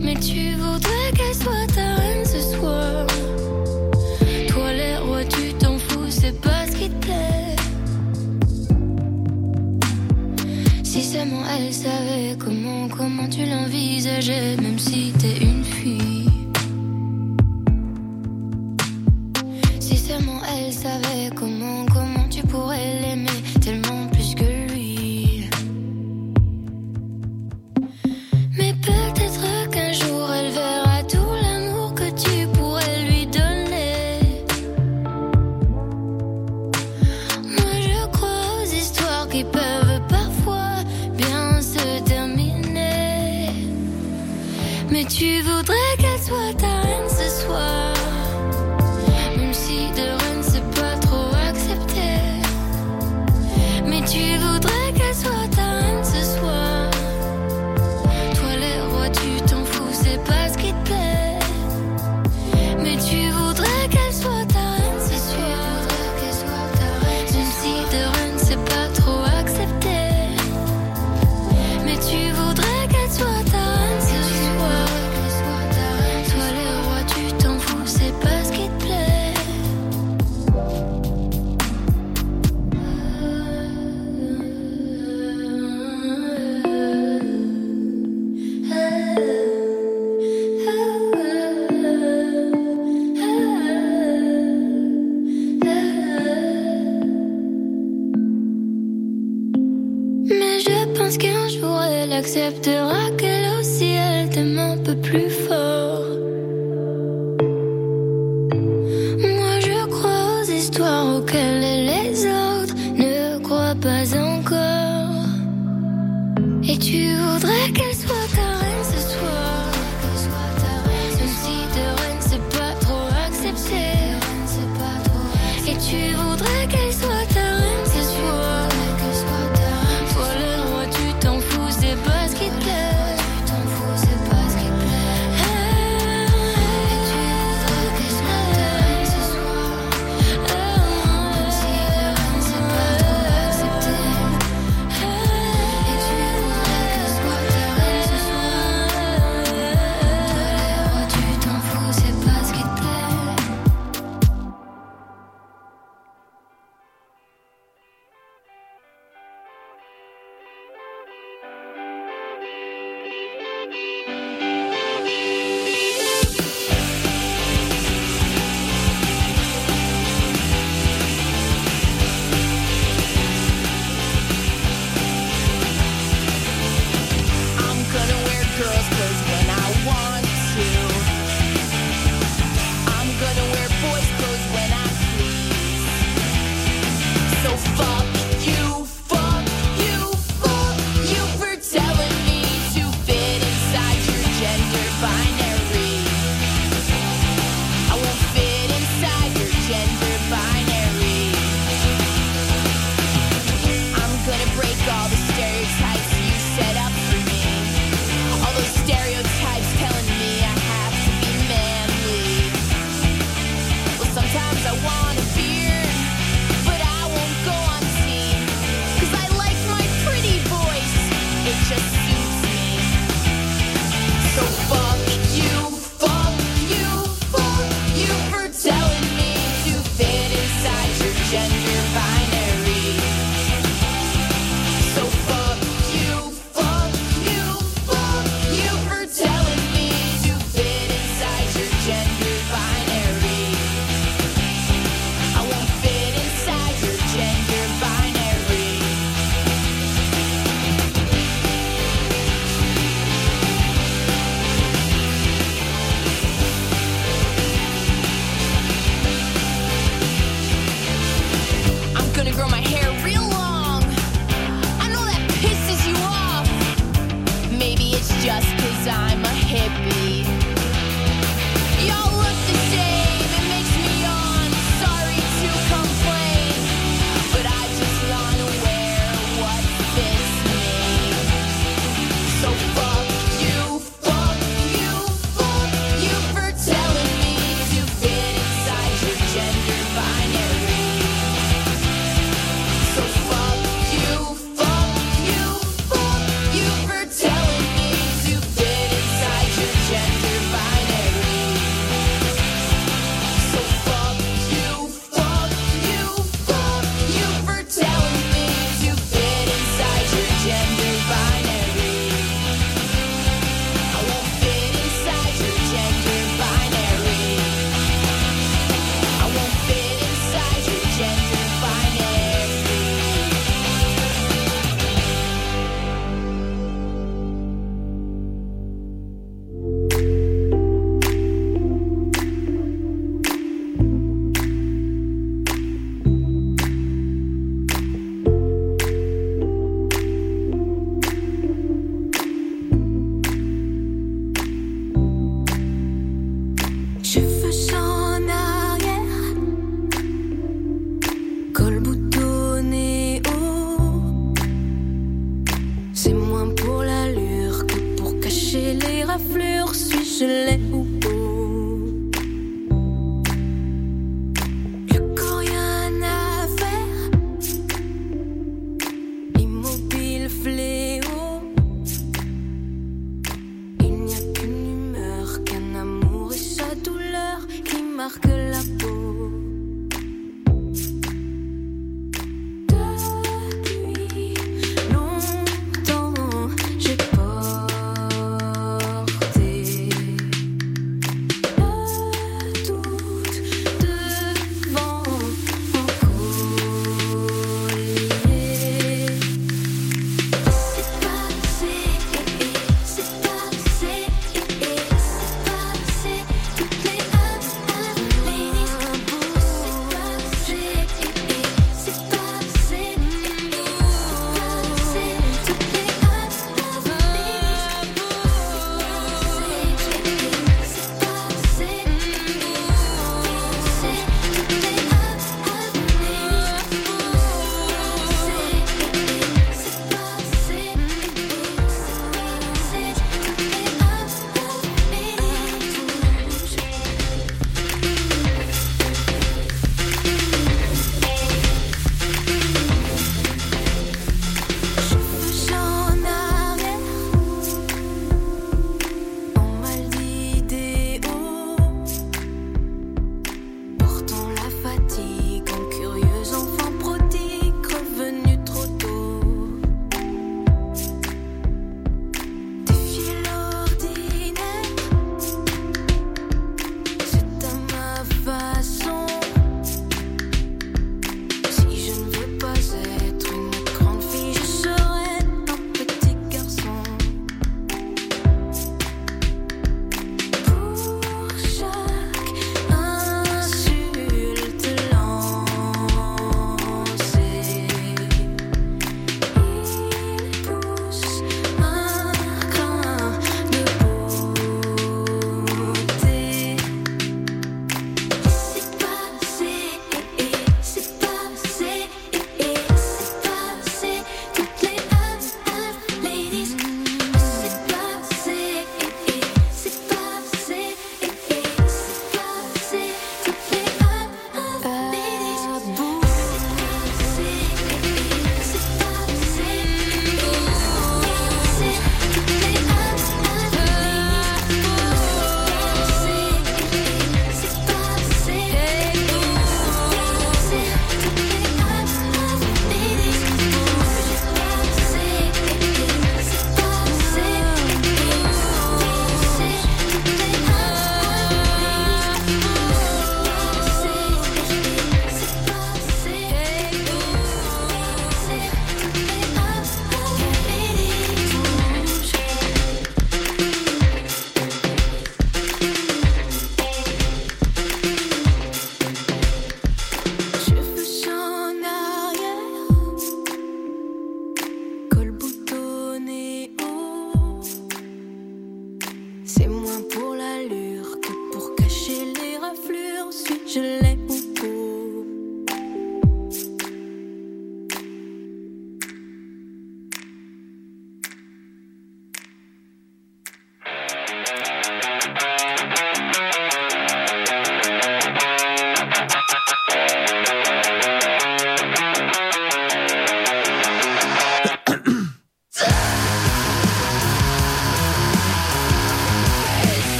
[0.00, 3.06] Mais tu voudrais qu'elle soit ta reine ce soir.
[4.48, 7.56] Toi, les rois, tu t'en fous, c'est pas ce qui te plaît.
[10.82, 16.17] Si seulement elle savait comment, comment tu l'envisageais, même si t'es une fille.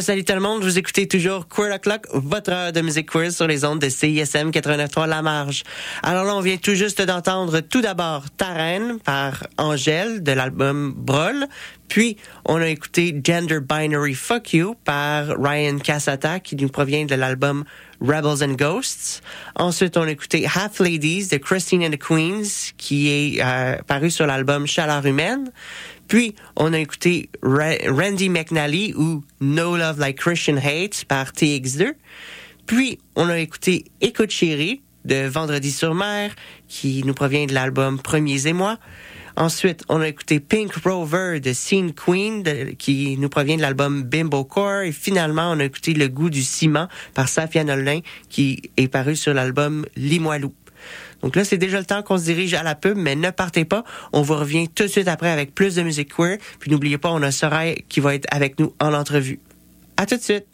[0.00, 3.46] Salut tout le monde, vous écoutez toujours Queer O'Clock, votre heure de musique queer sur
[3.46, 5.62] les ondes de CISM 89.3 La Marge.
[6.02, 8.54] Alors là, on vient tout juste d'entendre tout d'abord Ta
[9.04, 11.46] par Angèle de l'album Brol,
[11.90, 17.16] puis on a écouté Gender Binary Fuck You par Ryan Cassata qui nous provient de
[17.16, 17.64] l'album
[18.00, 19.22] Rebels and Ghosts.
[19.56, 24.08] Ensuite, on a écouté Half Ladies de Christine and the Queens qui est euh, paru
[24.10, 25.50] sur l'album Chaleur humaine.
[26.06, 31.94] Puis, on a écouté Randy McNally ou No Love Like Christian Hate par TX2.
[32.66, 36.30] Puis, on a écouté Écoute chérie de Vendredi sur mer
[36.68, 38.78] qui nous provient de l'album Premiers et moi.
[39.36, 42.42] Ensuite, on a écouté Pink Rover de Scene Queen
[42.76, 44.82] qui nous provient de l'album Bimbo Core.
[44.82, 49.16] Et finalement, on a écouté Le goût du ciment par Safia Nolin qui est paru
[49.16, 50.52] sur l'album Limoilou.
[51.22, 53.64] Donc là, c'est déjà le temps qu'on se dirige à la pub, mais ne partez
[53.64, 53.84] pas.
[54.12, 56.38] On vous revient tout de suite après avec plus de musique queer.
[56.58, 59.40] Puis n'oubliez pas, on a Soraya qui va être avec nous en entrevue.
[59.96, 60.46] À tout de suite.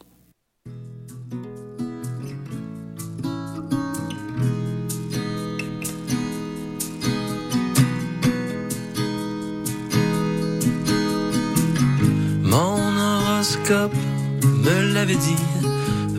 [13.37, 15.43] Me l'avait dit.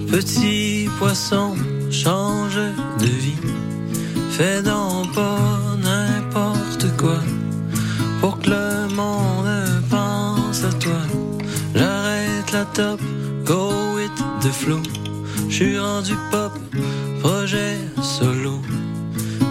[0.09, 1.57] Petit poisson,
[1.90, 2.61] change
[3.00, 3.42] de vie.
[4.31, 5.40] Fais donc pas
[5.83, 7.20] n'importe quoi
[8.20, 11.02] pour que le monde pense à toi.
[11.74, 13.00] J'arrête la top,
[13.44, 14.83] go with the flow.
[15.48, 16.52] J'suis rendu pop,
[17.20, 18.61] projet solo.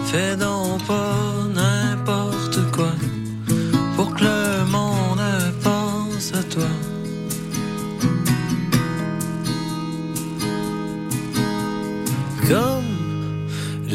[0.06, 1.16] Fais donc pas
[1.54, 2.37] n'importe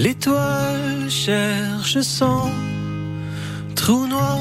[0.04, 2.52] l'étoile cherche son
[3.74, 4.40] trou noir,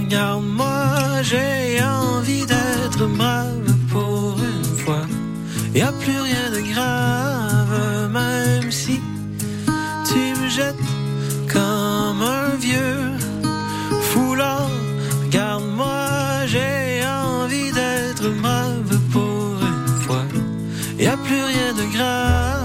[0.00, 5.04] regarde-moi, j'ai envie d'être brave pour une fois.
[5.74, 9.00] Y a plus rien de grave, même si
[10.08, 10.88] tu me jettes
[11.52, 13.04] comme un vieux
[14.10, 14.70] foulard.
[15.24, 20.24] Regarde-moi, j'ai envie d'être brave pour une fois.
[20.98, 22.61] Y a plus rien de grave.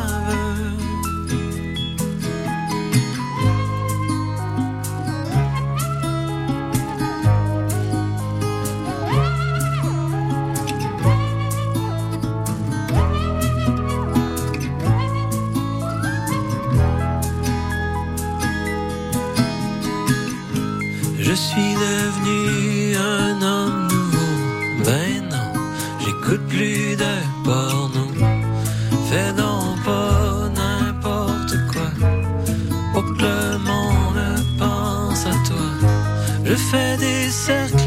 [36.68, 37.87] Je fais des cercles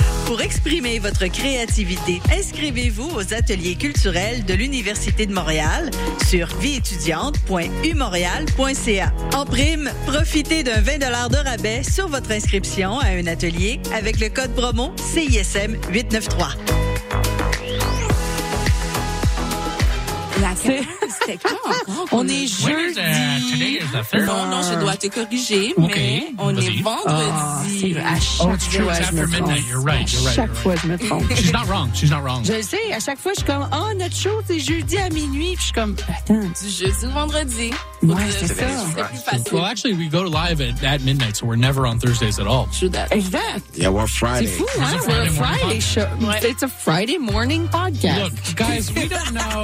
[0.31, 5.91] Pour exprimer votre créativité, inscrivez-vous aux ateliers culturels de l'Université de Montréal
[6.25, 9.11] sur vieétudiante.umontréal.ca.
[9.35, 14.29] En prime, profitez d'un 20 de rabais sur votre inscription à un atelier avec le
[14.29, 16.55] code promo CISM 893.
[20.39, 20.55] La
[21.25, 22.07] c'était quand encore?
[22.11, 23.39] On est When is that?
[23.51, 23.77] Today jeudi.
[23.77, 24.25] is the third.
[24.25, 27.79] Non, non, je dois te corriger, mais on est Ah, vendredi.
[27.79, 28.83] c'est vrai, à chaque Oh, it's true.
[28.83, 29.31] fois, It's je me trompe.
[29.47, 29.67] midnight.
[29.69, 30.11] You're right.
[30.11, 30.35] You're À right.
[30.35, 31.27] chaque you're fois, je me trompe.
[31.29, 31.37] right.
[31.37, 31.89] She's not wrong.
[31.93, 32.43] She's not wrong.
[32.45, 35.09] Je le sais, à chaque fois, je suis comme, oh, notre show, c'est jeudi à
[35.09, 35.53] minuit.
[35.55, 37.71] Puis je suis comme, attends, Du jeudi au vendredi.
[38.03, 38.91] Ouais, Faut que c'est ça.
[38.91, 39.53] serait plus facile.
[39.53, 42.67] Well, actually, we go live at, at midnight, so we're never on Thursdays at all.
[42.73, 43.11] True that.
[43.11, 43.77] exact.
[43.77, 44.47] Yeah, we're C'est Friday.
[44.47, 44.99] fou, It's hein?
[44.99, 46.05] a We're a Friday morning Friday show.
[46.19, 46.39] Ouais.
[46.43, 48.23] It's a Friday morning podcast.
[48.23, 49.63] Look, guys, we don't know.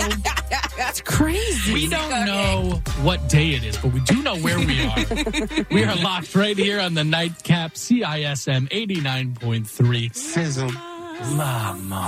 [0.78, 1.74] That's crazy.
[1.74, 5.66] We don't know what day it is, but we do know where we are.
[5.72, 10.16] we are locked right here on the nightcap CISM 89.3.
[10.16, 10.72] Sizzle.
[11.36, 12.08] Mama.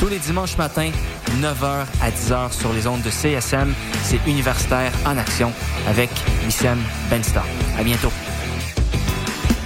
[0.00, 0.90] Tous les dimanches matins,
[1.40, 5.52] 9h à 10h sur les ondes de CSM, c'est Universitaire en Action
[5.86, 6.10] avec
[6.44, 6.78] Wissam
[7.10, 7.46] Benstar.
[7.78, 8.12] À bientôt.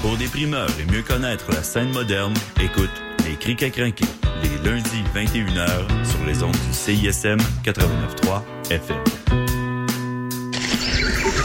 [0.00, 2.90] Pour des et mieux connaître la scène moderne, écoute
[3.26, 4.06] Les Crics à crinquer,
[4.42, 9.27] les lundis 21h sur les ondes du CISM 89.3 FM.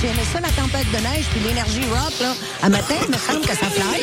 [0.00, 2.32] Tu aimais ça, la tempête de neige puis l'énergie rock, là?
[2.62, 4.00] À matin, il me semble que ça fly.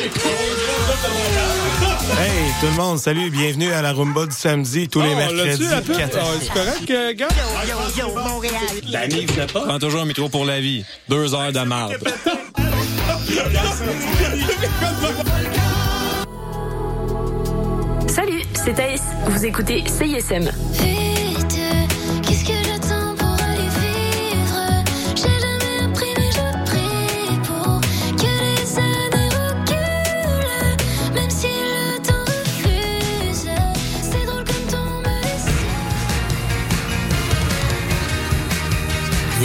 [2.20, 5.64] Hey, tout le monde, salut, bienvenue à la Rumba du samedi, tous les Oh, mercredis.
[5.64, 7.28] la quatre- Oh, c'est correct, euh, gars?
[7.68, 7.76] Yo,
[8.08, 8.54] yo, Montréal.
[8.88, 9.60] L'ami, vous pas?
[9.66, 10.84] Prends toujours un métro pour la vie.
[11.08, 11.96] Deux heures de marde.
[18.08, 19.02] Salut, c'est Thaïs.
[19.26, 20.50] Vous écoutez CISM.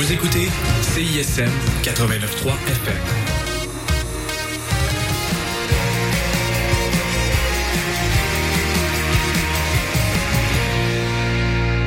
[0.08, 0.48] Vous écoutez
[0.84, 1.50] CISM
[1.84, 2.96] 89.3 FM.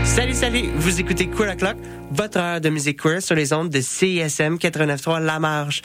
[0.04, 0.70] Salut, salut!
[0.76, 1.78] Vous écoutez Queer O'Clock,
[2.10, 5.80] votre heure de musique queer sur les ondes de CISM 89.3 La Marge.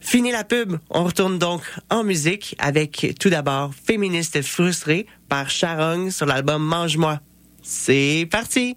[0.00, 6.12] Fini la pub, on retourne donc en musique avec tout d'abord Féministe frustrée par Charogne
[6.12, 7.18] sur l'album Mange-moi.
[7.64, 8.76] C'est parti!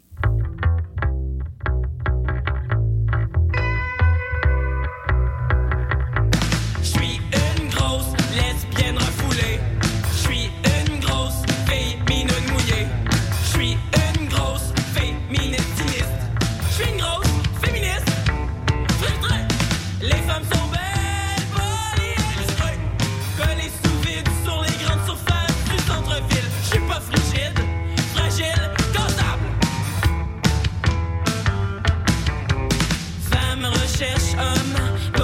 [33.97, 35.16] cherche un um,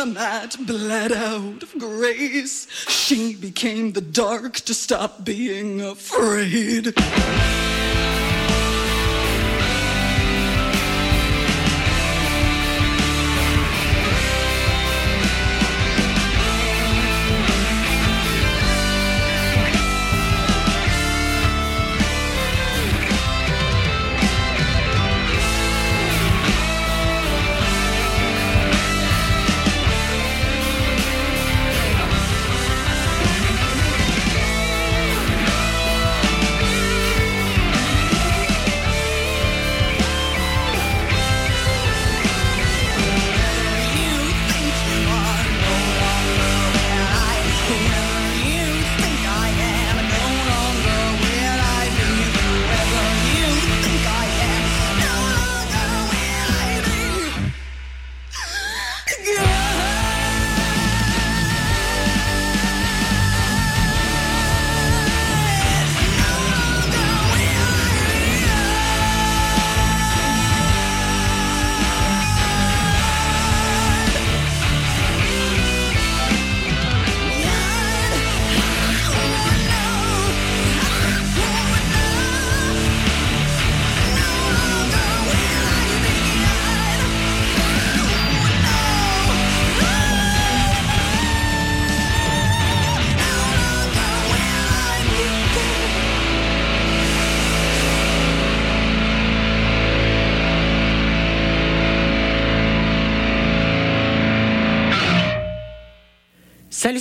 [0.00, 2.66] I might bled out of grace.
[2.88, 6.94] She became the dark to stop being afraid.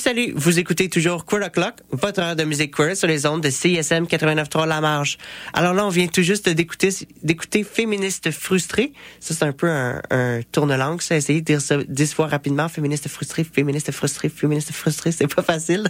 [0.09, 0.33] Salut!
[0.35, 4.05] Vous écoutez toujours Queer O'Clock, votre heure de musique queer sur les ondes de CISM
[4.05, 5.19] 89.3 La Marge.
[5.53, 6.89] Alors là, on vient tout juste d'écouter,
[7.21, 8.91] d'écouter Féministe frustré.
[9.19, 11.15] Ça, c'est un peu un, un tourne-langue, ça.
[11.15, 12.67] Essayez de dire ça dix fois rapidement.
[12.69, 15.11] Féministe frustré, féministe frustré, féministe frustré.
[15.11, 15.87] C'est pas facile.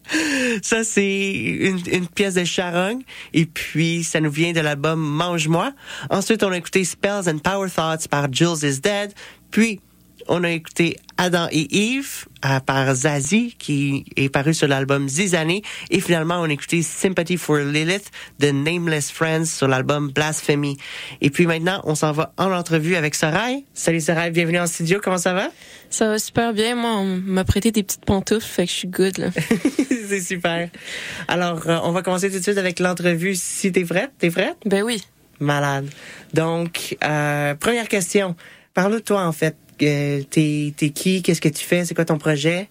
[0.62, 3.02] ça, c'est une, une pièce de charogne.
[3.34, 5.74] Et puis, ça nous vient de l'album Mange-moi.
[6.08, 9.12] Ensuite, on a écouté Spells and Power Thoughts par Jules is Dead.
[9.50, 9.80] Puis,
[10.30, 15.62] on a écouté Adam et Eve euh, par Zazie, qui est paru sur l'album Zizanie.
[15.90, 20.78] Et finalement, on a écouté Sympathy for Lilith de Nameless Friends sur l'album Blasphemy.
[21.20, 23.64] Et puis maintenant, on s'en va en entrevue avec Sorail.
[23.74, 25.00] Salut Sorail, bienvenue en studio.
[25.02, 25.48] Comment ça va?
[25.90, 26.76] Ça va super bien.
[26.76, 29.30] Moi, on m'a prêté des petites pantoufles, fait que je suis good, là.
[30.08, 30.70] C'est super.
[31.26, 33.34] Alors, euh, on va commencer tout de suite avec l'entrevue.
[33.34, 34.56] Si t'es prête, t'es prête?
[34.64, 35.04] Ben oui.
[35.40, 35.88] Malade.
[36.34, 38.36] Donc, euh, première question.
[38.74, 39.56] Parle de toi, en fait.
[39.80, 41.22] T'es, qui?
[41.22, 41.84] Qu'est-ce que tu fais?
[41.84, 42.68] C'est quoi ton projet?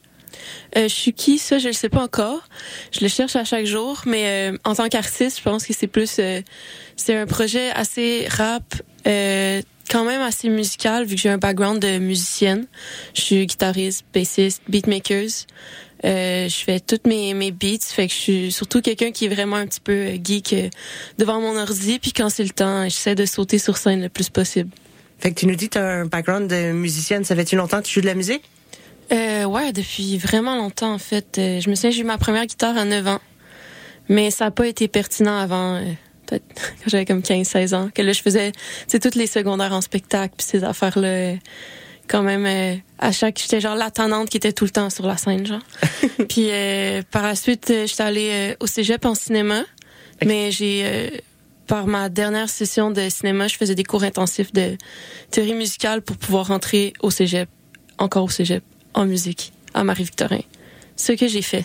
[0.78, 1.39] Euh, je suis qui?
[1.39, 2.47] Ça, je le sais pas encore.
[2.91, 5.88] Je le cherche à chaque jour, mais euh, en tant qu'artiste, je pense que c'est
[5.88, 6.18] plus...
[6.20, 6.41] euh,
[6.95, 11.97] c'est un projet assez rap, quand même assez musical, vu que j'ai un background de
[11.97, 12.68] musicienne.
[13.16, 15.47] Je suis guitariste, bassiste, beatmakers.
[16.03, 19.55] Je fais toutes mes, mes beats, fait que je suis surtout quelqu'un qui est vraiment
[19.55, 20.55] un petit peu geek
[21.18, 24.30] devant mon ordi, puis quand c'est le temps, j'essaie de sauter sur scène le plus
[24.30, 24.70] possible.
[25.20, 27.24] Fait que tu nous dis que t'as un background de musicienne.
[27.24, 28.44] Ça fait-tu longtemps que tu joues de la musique?
[29.12, 31.38] Euh, ouais, depuis vraiment longtemps, en fait.
[31.38, 33.22] Euh, je me souviens, j'ai eu ma première guitare à 9 ans.
[34.08, 35.84] Mais ça n'a pas été pertinent avant, euh,
[36.26, 37.90] peut-être quand j'avais comme 15-16 ans.
[37.94, 38.52] Que là, je faisais,
[38.88, 41.08] tu toutes les secondaires en spectacle, puis ces affaires-là.
[41.08, 41.36] euh,
[42.08, 45.16] quand même, euh, à chaque, j'étais genre l'attendante qui était tout le temps sur la
[45.16, 45.62] scène, genre.
[46.30, 49.64] puis euh, par la suite, j'étais allée au cégep en cinéma.
[50.26, 51.10] Mais j'ai, euh,
[51.70, 54.76] par ma dernière session de cinéma, je faisais des cours intensifs de
[55.30, 57.48] théorie musicale pour pouvoir rentrer au cégep,
[58.00, 58.64] encore au cégep,
[58.96, 60.42] en musique, à Marie-Victorin.
[60.96, 61.64] Ce que j'ai fait.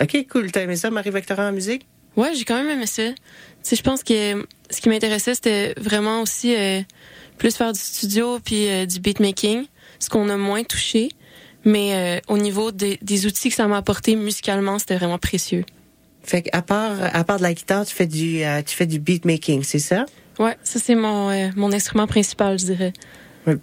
[0.00, 0.52] OK, cool.
[0.52, 1.84] T'as aimé ça, Marie-Victorin en musique?
[2.16, 3.08] Ouais, j'ai quand même aimé ça.
[3.08, 3.16] Tu
[3.64, 6.80] sais, je pense que ce qui m'intéressait, c'était vraiment aussi euh,
[7.38, 9.66] plus faire du studio puis euh, du beatmaking,
[9.98, 11.10] ce qu'on a moins touché.
[11.64, 15.64] Mais euh, au niveau des, des outils que ça m'a apporté musicalement, c'était vraiment précieux.
[16.22, 18.98] Fait qu'à part, à part de la guitare, tu fais du, euh, tu fais du
[18.98, 20.06] beatmaking, c'est ça?
[20.38, 22.92] Ouais, ça c'est mon, euh, mon instrument principal, je dirais.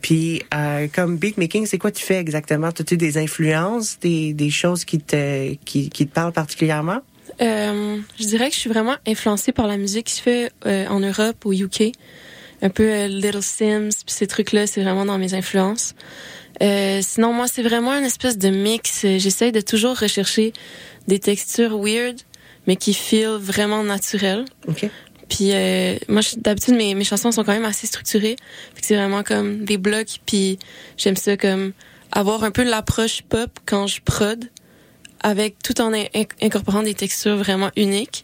[0.02, 2.68] Puis, euh, comme beatmaking, c'est quoi tu fais exactement?
[2.68, 7.00] As-tu des influences, des, des choses qui te, qui, qui te parlent particulièrement?
[7.42, 10.86] Euh, je dirais que je suis vraiment influencée par la musique qui se fait euh,
[10.88, 11.94] en Europe, au UK.
[12.62, 15.96] Un peu euh, Little Sims, puis ces trucs-là, c'est vraiment dans mes influences.
[16.62, 19.02] Euh, sinon, moi, c'est vraiment une espèce de mix.
[19.04, 20.52] J'essaye de toujours rechercher
[21.08, 22.20] des textures weird,
[22.70, 24.46] mais qui feel vraiment naturelles.
[24.68, 24.88] OK.
[25.28, 28.36] Puis euh, moi, d'habitude, mes, mes chansons sont quand même assez structurées.
[28.80, 30.20] C'est vraiment comme des blocs.
[30.28, 30.60] Puis
[30.98, 31.74] j'aime ça comme
[32.12, 34.46] avoir un peu l'approche pop quand je prod,
[35.22, 36.06] avec tout en in-
[36.44, 38.24] incorporant des textures vraiment uniques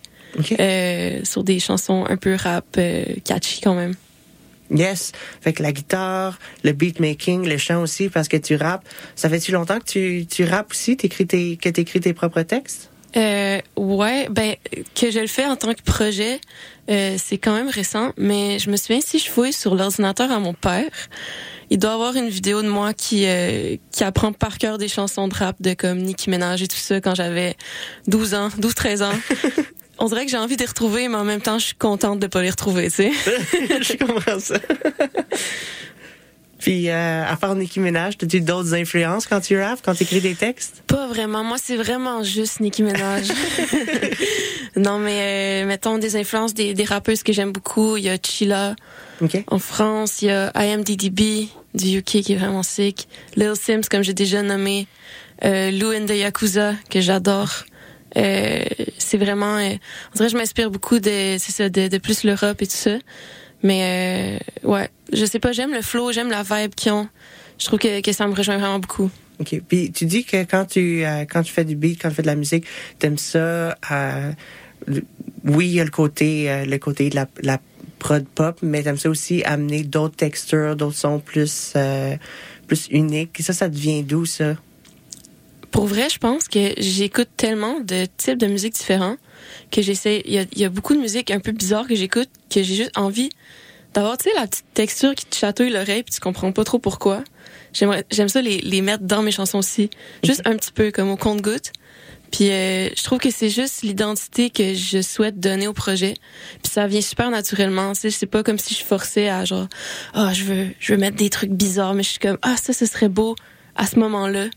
[0.59, 3.95] euh, sur des chansons un peu rap euh, catchy quand même.
[4.69, 5.11] Yes.
[5.41, 8.85] Fait que la guitare, le beatmaking, le chant aussi, parce que tu rappes.
[9.15, 10.97] Ça fait-tu longtemps que tu, tu rappes aussi?
[10.97, 12.91] T'écris tes, que t'écris tes propres textes?
[13.17, 14.55] Euh, ouais, ben
[14.93, 16.39] que je le fais en tant que projet,
[16.89, 18.11] euh, c'est quand même récent.
[18.17, 20.91] Mais je me souviens si je fouille sur l'ordinateur à mon père,
[21.69, 25.27] il doit avoir une vidéo de moi qui euh, qui apprend par cœur des chansons
[25.27, 27.55] de rap de comme Nicki Minaj et tout ça quand j'avais
[28.07, 29.13] 12 ans, 12-13 ans.
[29.97, 32.19] On dirait que j'ai envie de les retrouver, mais en même temps, je suis contente
[32.19, 33.11] de pas les retrouver, tu sais.
[33.81, 34.59] je comprends ça.
[36.65, 40.19] Puis, euh, à part Nicki Minaj, as-tu d'autres influences quand tu rappes, quand tu écris
[40.19, 40.81] des textes?
[40.87, 41.43] Pas vraiment.
[41.43, 43.27] Moi, c'est vraiment juste Nicki Minaj.
[44.75, 47.97] non, mais euh, mettons des influences des, des rappeuses que j'aime beaucoup.
[47.97, 48.75] Il y a Chilla
[49.45, 50.23] en France.
[50.23, 53.07] Il y a IMDDB du UK qui est vraiment sick.
[53.35, 54.87] Lil Sims, comme j'ai déjà nommé.
[55.43, 57.51] Euh, Lou and the Yakuza, que j'adore.
[58.17, 58.63] Euh,
[58.97, 59.57] c'est vraiment...
[59.57, 59.69] euh,
[60.13, 62.97] on dirait que je m'inspire beaucoup de, ça, de, de plus l'Europe et tout ça.
[63.63, 67.07] Mais euh, ouais, je sais pas, j'aime le flow, j'aime la vibe qu'ils ont.
[67.57, 69.09] Je trouve que, que ça me rejoint vraiment beaucoup.
[69.39, 69.61] OK.
[69.67, 72.21] Puis, tu dis que quand tu, euh, quand tu fais du beat, quand tu fais
[72.21, 72.65] de la musique,
[72.99, 74.31] t'aimes ça, euh,
[74.87, 75.03] le-
[75.45, 77.59] oui, il y a le côté, le côté de la, la
[77.99, 81.73] prod pop, mais t'aimes ça aussi amener d'autres textures, d'autres sons plus,
[82.67, 83.37] plus uniques.
[83.41, 84.55] Ça, ça devient d'où, ça?
[85.71, 89.17] Pour vrai, je pense que j'écoute tellement de types de musique différents
[89.71, 90.21] que j'essaie.
[90.25, 92.75] Il y a, y a beaucoup de musique un peu bizarre que j'écoute que j'ai
[92.75, 93.29] juste envie
[93.95, 96.79] d'avoir, tu sais, la petite texture qui te chatouille l'oreille puis tu comprends pas trop
[96.79, 97.23] pourquoi.
[97.73, 99.89] J'aime ça les, les mettre dans mes chansons aussi,
[100.23, 101.73] juste un petit peu comme au compte-goutte.
[102.31, 106.15] Puis euh, je trouve que c'est juste l'identité que je souhaite donner au projet.
[106.63, 107.93] Puis ça vient super naturellement.
[107.93, 109.67] Tu sais, c'est pas comme si je forçais à genre,
[110.13, 112.73] ah, je veux, je veux mettre des trucs bizarres, mais je suis comme, ah, ça,
[112.73, 113.35] ce serait beau
[113.75, 114.47] à ce moment-là.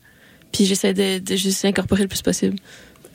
[0.52, 2.56] Puis j'essaie de, de juste incorporer le plus possible.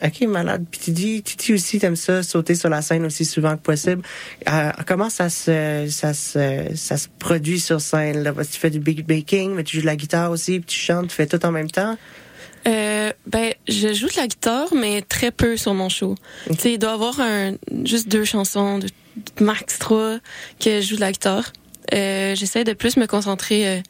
[0.04, 0.64] OK, malade.
[0.70, 3.62] Puis tu dis, tu dis aussi, t'aimes ça, sauter sur la scène aussi souvent que
[3.62, 4.02] possible.
[4.48, 8.32] Euh, comment ça se, ça se, ça se produit sur scène, là?
[8.32, 10.66] Parce que tu fais du big baking, mais tu joues de la guitare aussi, puis
[10.66, 11.96] tu chantes, tu fais tout en même temps?
[12.66, 16.14] Euh, ben, je joue de la guitare, mais très peu sur mon show.
[16.48, 18.88] Tu sais, il doit y avoir un, juste deux chansons, de,
[19.40, 20.18] max trois,
[20.60, 21.52] que je joue de la guitare.
[21.92, 23.80] Euh, J'essaie de plus me concentrer euh,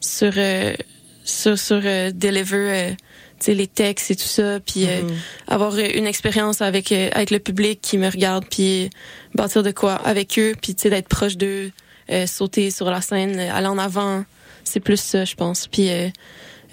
[0.00, 0.32] sur,
[1.24, 2.96] sur, sur euh, deliver,
[3.48, 5.16] les textes et tout ça, puis euh, Mhm.
[5.48, 8.90] avoir euh, une expérience avec euh, avec le public qui me regarde, puis
[9.34, 11.70] bâtir de quoi avec eux, puis tu sais, d'être proche d'eux,
[12.10, 14.24] euh, sauter sur la scène, aller en avant.
[14.64, 15.66] C'est plus ça, je pense.
[15.66, 16.08] Puis euh,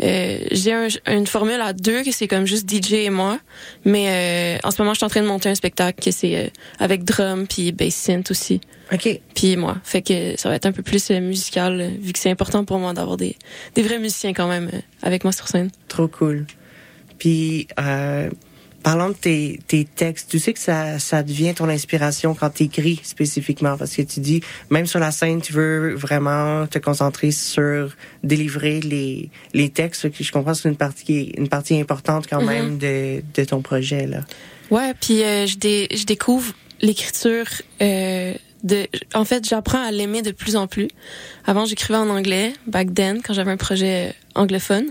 [0.03, 3.39] euh, j'ai un- une formule à deux que c'est comme juste DJ et moi,
[3.85, 6.35] mais euh, en ce moment je suis en train de monter un spectacle que c'est
[6.35, 6.47] euh,
[6.79, 8.61] avec drum puis bass synth aussi.
[8.93, 9.19] Ok.
[9.35, 12.29] Puis moi, fait que ça va être un peu plus euh, musical vu que c'est
[12.29, 13.35] important pour moi d'avoir des
[13.75, 15.71] des vrais musiciens quand même euh, avec moi sur scène.
[15.87, 16.45] Trop cool.
[17.19, 18.29] Puis, euh,
[18.83, 22.63] parlant de tes, tes textes, tu sais que ça, ça devient ton inspiration quand tu
[22.63, 27.31] écris spécifiquement, parce que tu dis, même sur la scène, tu veux vraiment te concentrer
[27.31, 30.09] sur délivrer les, les textes.
[30.11, 32.47] que Je comprends que c'est une partie, une partie importante quand Mhm.
[32.47, 34.21] même de, de ton projet, là.
[34.71, 37.45] Ouais, puis euh, je, dé- je découvre l'écriture
[37.81, 40.87] euh, de en fait, j'apprends à l'aimer de plus en plus.
[41.45, 44.11] Avant, j'écrivais en anglais back then quand j'avais un projet euh,
[44.41, 44.85] anglophone.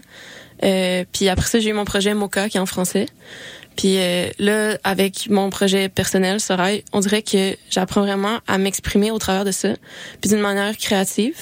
[0.65, 3.07] Euh, puis après ça, j'ai eu mon projet Mocha qui est en français.
[3.77, 9.11] Puis euh, là, avec mon projet personnel, Sorail, on dirait que j'apprends vraiment à m'exprimer
[9.11, 9.75] au travers de ça,
[10.21, 11.37] puis d'une manière créative.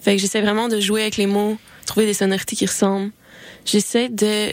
[0.00, 3.12] Fait que j'essaie vraiment de jouer avec les mots, trouver des sonorités qui ressemblent.
[3.64, 4.52] J'essaie de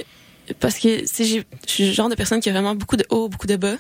[0.60, 3.30] parce que si je suis le genre de personne qui a vraiment beaucoup de hauts,
[3.30, 3.78] beaucoup de bas.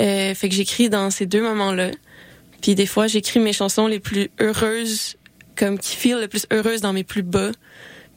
[0.00, 1.90] Euh, fait que j'écris dans ces deux moments-là.
[2.60, 5.16] Puis des fois, j'écris mes chansons les plus heureuses,
[5.56, 7.50] comme qui feel le plus heureuse dans mes plus bas.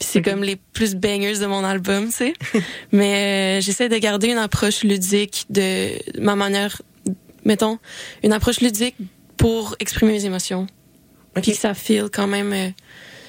[0.01, 2.33] Puis c'est comme les plus bangers de mon album, tu sais.
[2.91, 6.81] Mais euh, j'essaie de garder une approche ludique de ma manière,
[7.45, 7.77] mettons,
[8.23, 8.95] une approche ludique
[9.37, 10.65] pour exprimer mes émotions.
[11.35, 12.51] Puis que ça feel quand même.
[12.51, 12.69] euh,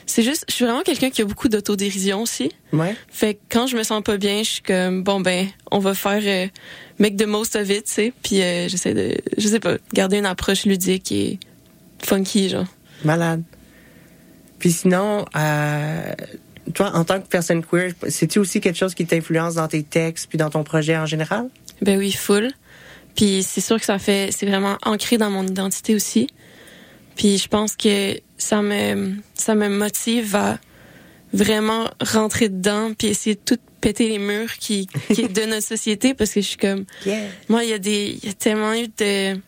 [0.06, 2.50] c'est juste, je suis vraiment quelqu'un qui a beaucoup d'autodérision aussi.
[2.72, 2.96] Ouais.
[3.06, 5.92] Fait que quand je me sens pas bien, je suis comme bon ben, on va
[5.92, 6.48] faire euh,
[6.98, 8.12] make the most of it, tu sais.
[8.22, 11.38] Puis euh, j'essaie de, je sais pas, garder une approche ludique et
[12.02, 12.64] funky genre.
[13.04, 13.42] Malade.
[14.58, 16.12] Puis sinon, euh,
[16.74, 20.28] toi, en tant que personne queer, c'est-tu aussi quelque chose qui t'influence dans tes textes
[20.28, 21.48] puis dans ton projet en général?
[21.80, 22.50] Ben oui, full.
[23.14, 26.28] Puis c'est sûr que ça fait, c'est vraiment ancré dans mon identité aussi.
[27.16, 30.58] Puis je pense que ça me, ça me motive à
[31.32, 36.14] vraiment rentrer dedans puis essayer de tout péter les murs qui, qui de notre société
[36.14, 36.84] parce que je suis comme,
[37.48, 39.38] moi il y a des, il y a tellement eu de,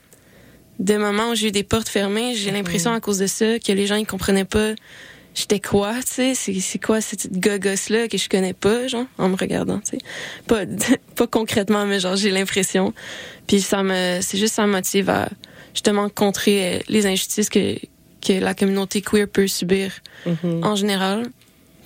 [0.79, 2.35] de moments où j'ai eu des portes fermées.
[2.35, 4.73] J'ai l'impression à cause de ça que les gens ils comprenaient pas
[5.35, 9.29] j'étais quoi, tu sais, c'est quoi cette gogosse là que je connais pas, genre en
[9.29, 9.99] me regardant, tu sais?
[10.47, 10.63] Pas
[11.17, 12.95] pas concrètement mais genre j'ai l'impression.
[13.47, 15.29] Puis ça me c'est juste ça me motive à
[15.75, 17.77] justement contrer euh, les injustices que
[18.27, 19.93] que la communauté queer peut subir
[20.63, 21.27] en général.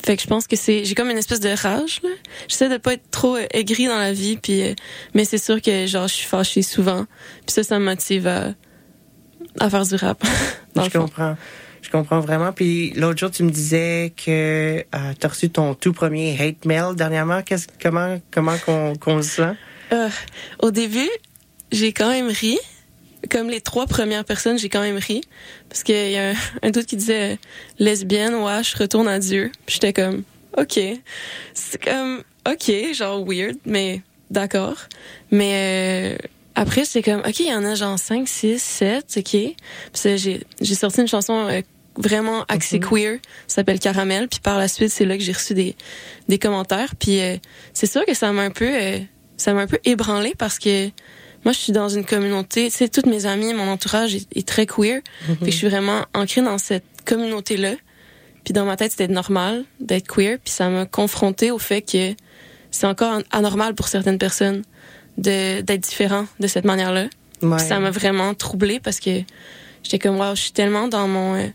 [0.01, 2.11] Fait que je pense que c'est j'ai comme une espèce de rage là.
[2.47, 4.75] J'essaie de pas être trop euh, aigri dans la vie puis euh,
[5.15, 7.07] mais c'est sûr que genre je suis fâchée souvent.
[7.47, 8.55] Puis ça ça me motive à
[9.59, 10.23] à faire du rap.
[10.77, 11.01] dans Je le fond.
[11.07, 11.37] comprends.
[11.83, 12.53] Je comprends vraiment.
[12.53, 16.65] Puis l'autre jour, tu me disais que euh, tu as reçu ton tout premier hate
[16.65, 17.43] mail dernièrement.
[17.43, 19.55] Qu'est-ce, comment comment qu'on, qu'on le sent?
[19.93, 20.09] Euh,
[20.61, 21.09] au début,
[21.73, 22.59] j'ai quand même ri.
[23.31, 25.23] Comme les trois premières personnes, j'ai quand même ri.
[25.69, 27.37] Parce qu'il y a un, un doute qui disait euh,
[27.79, 29.51] lesbienne, ouais, je retourne à Dieu.
[29.67, 30.23] Puis j'étais comme,
[30.57, 30.79] OK.
[31.55, 34.77] C'est comme, OK, genre weird, mais d'accord.
[35.31, 36.29] Mais euh,
[36.61, 39.25] après, j'étais comme, OK, il y en a genre 5, 6, 7, OK.
[39.31, 39.55] Puis
[40.17, 41.61] j'ai j'ai sorti une chanson euh,
[41.97, 44.29] vraiment axée queer, ça s'appelle Caramel.
[44.29, 45.77] Puis par la suite, c'est là que j'ai reçu des,
[46.29, 46.95] des commentaires.
[46.97, 47.37] Puis euh,
[47.73, 48.69] c'est sûr que ça m'a un peu...
[48.71, 48.99] euh,
[49.37, 50.87] ça m'a un peu ébranlé parce que
[51.45, 54.47] moi, je suis dans une communauté, tu sais, toutes mes amies, mon entourage est, est
[54.47, 55.01] très queer.
[55.29, 55.37] Mhm.
[55.39, 57.75] Fait que je suis vraiment ancrée dans cette communauté-là.
[58.45, 60.39] Puis dans ma tête, c'était normal d'être queer.
[60.43, 62.15] Puis ça m'a confrontée au fait que
[62.73, 64.63] c'est encore an- anormal pour certaines personnes
[65.19, 67.09] d'être différent de cette manière-là.
[67.43, 67.59] Ouais.
[67.59, 69.11] Ça m'a vraiment troublée parce que
[69.83, 71.35] j'étais comme, wow, je suis tellement dans mon...
[71.35, 71.47] euh,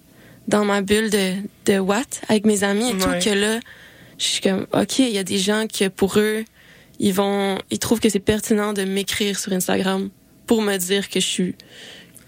[0.48, 1.36] dans ma bulle de,
[1.66, 3.00] de Watt avec mes amis et Ouais.
[3.20, 3.60] tout que là,
[4.18, 6.44] je suis comme, OK, il y a des gens que pour eux,
[7.00, 10.10] ils vont, ils trouvent que c'est pertinent de m'écrire sur Instagram
[10.46, 11.56] pour me dire que je suis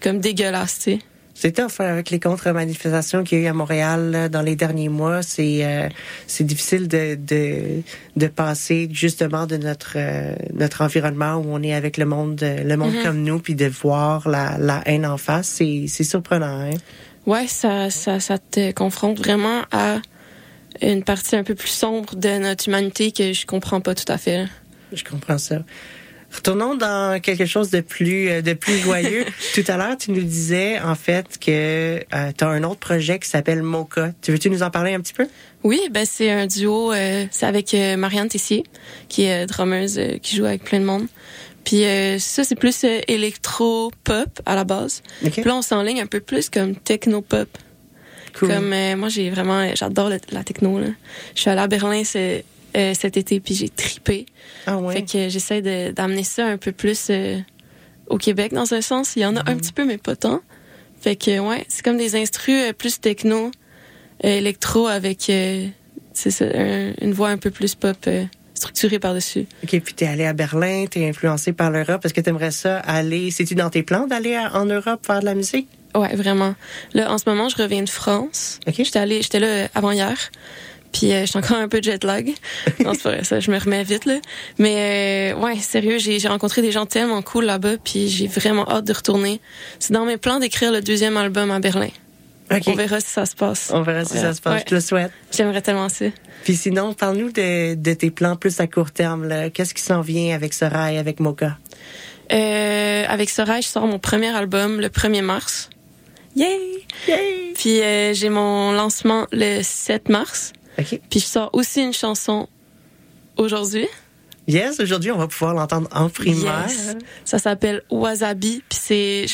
[0.00, 0.98] comme dégueulasse, tu sais.
[1.38, 4.88] C'est tough hein, avec les contre-manifestations qu'il y a eu à Montréal dans les derniers
[4.88, 5.22] mois.
[5.22, 5.86] C'est euh,
[6.26, 7.82] c'est difficile de, de
[8.16, 12.76] de passer justement de notre euh, notre environnement où on est avec le monde le
[12.76, 13.02] monde Mhm.
[13.02, 15.48] comme nous puis de voir la la haine en face.
[15.48, 16.58] C'est c'est surprenant.
[16.70, 16.78] Hein?
[17.26, 19.96] Ouais, ça, ça, ça te confronte vraiment à
[20.80, 24.16] une partie un peu plus sombre de notre humanité que je comprends pas tout à
[24.16, 24.46] fait.
[24.92, 25.58] Je comprends ça.
[26.34, 29.24] Retournons dans quelque chose de plus euh, de plus joyeux.
[29.54, 32.00] Tout à l'heure, tu nous disais en fait que
[32.36, 34.10] tu as un autre projet qui s'appelle Mocha.
[34.22, 35.26] Tu veux-tu nous en parler un petit peu?
[35.62, 38.64] Oui, ben c'est un duo, euh, c'est avec euh, Marianne Tessier,
[39.08, 41.06] qui est euh, drummeuse, euh, qui joue avec plein de monde.
[41.64, 45.02] Puis euh, ça, c'est plus euh, électro-pop à la base.
[45.32, 47.48] Puis là, on s'enligne un peu plus comme techno-pop.
[48.38, 48.48] Cool.
[48.48, 50.78] Comme euh, moi, j'ai vraiment, euh, j'adore le- la techno.
[50.78, 50.88] Là.
[51.34, 52.42] Je suis allée à Berlin ce-
[52.76, 54.26] euh, cet été, puis j'ai tripé.
[54.66, 54.94] Ah ouais?
[54.94, 55.62] Fait que j'essaie
[55.92, 57.38] d'amener ça un peu plus euh,
[58.08, 59.16] au Québec dans un sens.
[59.16, 60.40] Il y en a un petit peu, mais pas tant.
[61.00, 63.50] Fait que ouais, c'est comme des instrus euh, plus techno,
[64.22, 65.20] électro avec
[66.12, 68.08] c'est ça, un- une voix un peu plus pop
[68.54, 69.46] structurée par-dessus.
[69.64, 72.04] OK, puis t'es allé à Berlin, t'es influencé par l'Europe.
[72.06, 73.30] Est-ce que t'aimerais ça aller...
[73.30, 75.68] C'est-tu dans tes plans d'aller en Europe faire de la musique?
[75.94, 76.54] Ouais, vraiment.
[76.94, 78.58] Là, en ce moment, je reviens de France.
[78.66, 80.16] J'étais allée, j'étais là euh, avant hier.
[80.92, 82.32] Puis euh, j'étais encore un peu jet lag.
[82.84, 84.16] non, c'est vrai, ça, je me remets vite là.
[84.58, 88.68] Mais euh, ouais, sérieux, j'ai j'ai rencontré des gens tellement cool là-bas, puis j'ai vraiment
[88.70, 89.40] hâte de retourner.
[89.78, 91.88] C'est dans mes plans d'écrire le deuxième album à Berlin.
[92.66, 93.70] On verra si ça se passe.
[93.74, 94.20] On verra si Ouais.
[94.20, 94.52] ça se passe.
[94.54, 94.60] Ouais.
[94.60, 95.10] Je te le souhaite.
[95.36, 96.04] J'aimerais tellement ça.
[96.44, 99.26] Puis sinon, parle-nous de, de tes plans plus à court terme.
[99.26, 99.50] là.
[99.50, 101.58] Qu'est-ce qui s'en vient avec Sorail, avec Mocha?
[102.32, 105.70] Euh, avec Soraya, je sors mon premier album le 1er mars.
[106.36, 106.58] Yay!
[107.56, 110.52] Puis euh, j'ai mon lancement le 7 mars.
[110.76, 112.48] Puis je sors aussi une chanson
[113.36, 113.88] aujourd'hui.
[114.46, 116.66] Yes, aujourd'hui, on va pouvoir l'entendre en primaire.
[116.68, 116.96] Yes.
[117.24, 118.62] Ça s'appelle Wasabi.
[118.68, 119.26] Puis c'est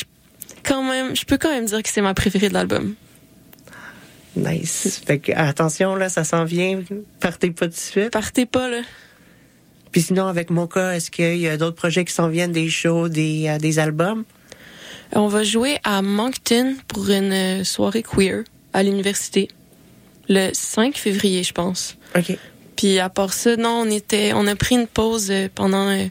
[0.63, 2.95] quand même, je peux quand même dire que c'est ma préférée de l'album.
[4.35, 5.01] Nice.
[5.05, 6.81] Fait que, attention, là, ça s'en vient.
[7.19, 8.11] Partez pas tout de suite.
[8.11, 8.81] Partez pas, là.
[9.91, 13.09] Puis sinon, avec Mocha, est-ce qu'il y a d'autres projets qui s'en viennent, des shows,
[13.09, 14.23] des, euh, des albums?
[15.11, 19.49] On va jouer à Moncton pour une euh, soirée queer à l'université
[20.29, 21.95] le 5 février, je pense.
[22.15, 22.37] OK.
[22.75, 26.05] Puis à part ça, non, on était, on a pris une pause euh, pendant euh,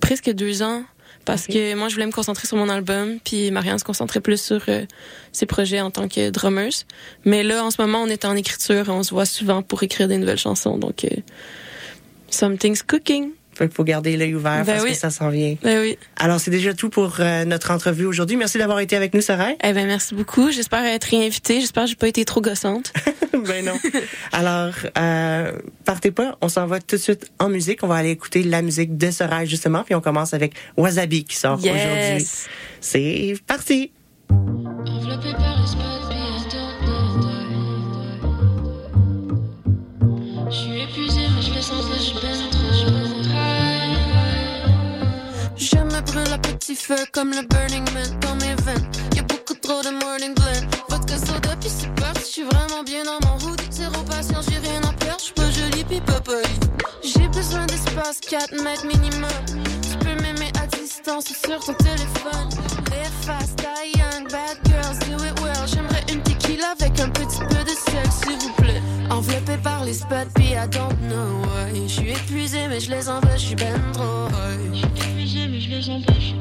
[0.00, 0.84] presque deux ans
[1.26, 4.40] parce que moi je voulais me concentrer sur mon album, puis Marianne se concentrait plus
[4.40, 4.86] sur euh,
[5.32, 6.86] ses projets en tant que drummeuse.
[7.24, 9.82] Mais là, en ce moment, on est en écriture, et on se voit souvent pour
[9.82, 11.10] écrire des nouvelles chansons, donc euh,
[12.30, 13.32] something's cooking.
[13.56, 14.90] Fait qu'il faut garder l'œil ouvert Ben parce oui.
[14.90, 15.56] que ça s'en vient.
[15.62, 15.96] Ben oui.
[16.18, 18.36] Alors, c'est déjà tout pour euh, notre entrevue aujourd'hui.
[18.36, 19.56] Merci d'avoir été avec nous, Sorail.
[19.64, 20.50] Eh ben merci beaucoup.
[20.50, 21.60] J'espère être réinvitée.
[21.60, 22.92] J'espère que j'ai pas été trop gossante.
[23.32, 23.78] ben non.
[24.32, 25.52] Alors, euh,
[25.86, 27.82] partez pas, on s'en va tout de suite en musique.
[27.82, 31.36] On va aller écouter la musique de Sorail, justement, puis on commence avec Wasabi qui
[31.36, 31.74] sort Yes.
[31.74, 32.26] aujourd'hui.
[32.80, 33.90] C'est parti!
[34.30, 35.66] Enveloppé par les
[46.86, 48.86] feu comme le Burning Man dans mes veines.
[49.16, 50.66] Y'a beaucoup trop de morning blend.
[50.88, 52.20] Vodka soda, puis c'est parti.
[52.20, 53.60] Je suis vraiment bien dans mon hood.
[53.70, 55.18] Zéro patience, j'ai rien à perdre.
[55.18, 56.20] J'suis pas jolie, puis pas.
[57.02, 59.42] J'ai besoin d'espace, 4 mètres minimum.
[59.82, 62.50] Tu peux m'aimer à distance sur ton téléphone.
[62.92, 65.66] Live fast, die young, bad girls, do it well.
[65.66, 68.82] J'aimerais une tequila avec un petit peu de sel, s'il vous plaît.
[69.10, 71.88] Enveloppé par les spots, puis I don't know why.
[71.88, 74.84] Je suis épuisé, mais je les envoie, je suis ben trop high.
[74.84, 76.34] épuisé, mais je les empêche,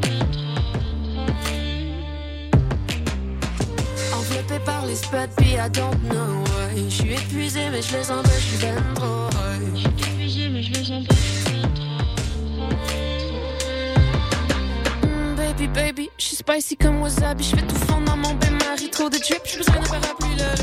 [4.65, 6.83] je suis bien Enveloppé par les spots, puis I don't know why.
[6.89, 9.85] Je suis épuisé, mais je les empêche, je suis ben trop high.
[9.85, 11.69] épuisé, mais je les empêche, je suis bien
[15.03, 17.43] Mm, baby, baby, je suis spicy comme wasabi.
[17.43, 18.89] Je fais tout fondre dans mon bain-marie.
[18.91, 20.53] Trop de drip, j'ai besoin d'un parapluie, là.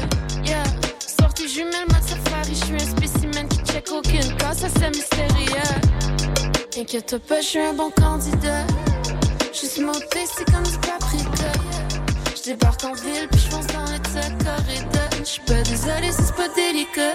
[0.44, 0.62] Yeah.
[0.98, 2.54] Sortie jumelle, mode safari.
[2.54, 5.80] Je suis un spécimen qui check aucune cas, ça c'est mystérieux.
[6.78, 8.66] Inquiète pas, je suis un bon candidat.
[9.52, 11.61] Je suis monté, c'est comme du paprika.
[12.44, 15.08] Je débarque en ville, puis je fonce dans le tas corridor.
[15.20, 17.14] Je suis pas désolée, c'est pas délicat.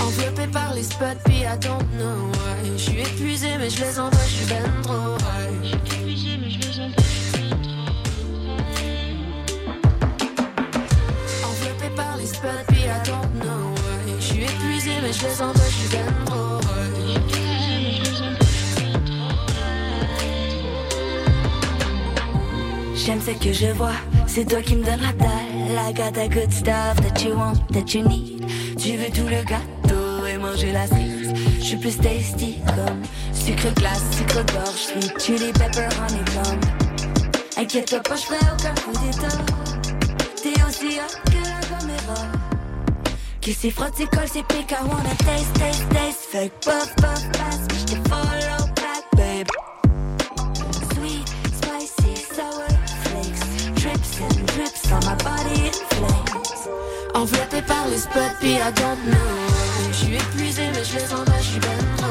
[0.00, 3.00] Enveloppé par les spots, puis I don't know why.
[3.00, 5.74] Épuisé, mais je les envoie, je suis ben trop high.
[5.74, 7.56] épuisé, mais je les empêche, je suis bien
[11.44, 14.14] Enveloppé par les spots, puis I don't know why.
[14.18, 16.63] Je suis épuisé, mais je les envoie, je suis ben trop
[23.04, 23.92] J'aime ce que je vois,
[24.26, 25.90] c'est toi qui me donne la dalle.
[25.90, 28.46] I got good stuff that you want, that you need.
[28.78, 31.34] Tu veux tout le gâteau et manger la cerise.
[31.58, 33.02] Je suis plus tasty comme
[33.34, 36.58] sucre glace, sucre gorge, sweet chili pepper honeycomb.
[37.58, 39.36] Inquiète-toi pas, je ferai aucun coup d'état.
[40.42, 42.22] T'es aussi hot que la caméra.
[43.42, 44.70] Qui s'y frotte, c'est colle, c'est pique.
[44.70, 46.30] I wanna taste, taste, taste.
[46.32, 48.53] Que puff, puff, pass, je te follow
[54.84, 54.84] sour flakes.
[54.84, 55.84] Drips and drips on my body
[57.66, 59.18] par les spots, puis I don't know.
[59.90, 62.06] Je suis épuisé, mais je les sens pas, je suis ben trop.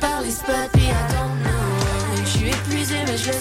[0.00, 2.24] Par les spots, puis I don't know.
[2.24, 3.38] Je suis épuisé, mais je les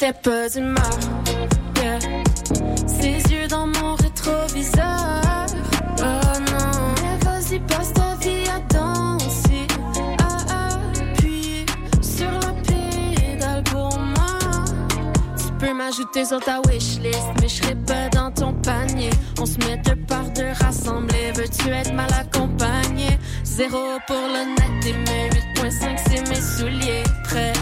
[0.00, 0.98] j'étais pas d'humeur.
[1.76, 1.98] Yeah.
[2.86, 5.20] Ses yeux dans mon rétroviseur.
[5.98, 9.66] Oh non, mais vas-y, passe ta vie à danser.
[10.20, 10.68] Ah,
[11.14, 11.66] appuyer
[12.00, 14.64] sur la pédale pour moi.
[15.36, 19.10] Tu peux m'ajouter sur ta wishlist, mais je serai pas dans ton panier.
[19.38, 21.32] On se met deux par deux rassemblés.
[21.34, 23.18] Veux-tu être mal accompagné?
[23.44, 25.28] Zéro pour le net et mes
[25.68, 27.02] 8.5 c'est mes souliers.
[27.24, 27.52] Prêt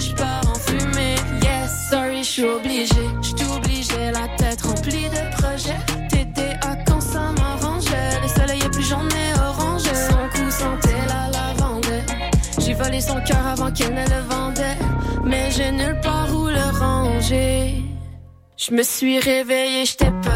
[0.00, 1.16] je pars en fumée.
[1.42, 3.02] Yes, sorry, je suis obligé.
[3.22, 5.80] Je la tête remplie de projets.
[6.08, 8.20] T'étais à quand ça m'arrangeait?
[8.22, 9.82] Le soleil est plus j'en ai orange.
[9.82, 11.86] Son cou sentait la lavande.
[12.58, 14.78] J'ai volé son cœur avant qu'elle ne le vendait.
[15.24, 17.74] Mais j'ai nulle part où le ranger.
[18.56, 20.30] Je me suis réveillée, j'étais pas.